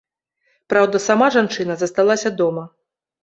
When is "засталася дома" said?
1.81-2.63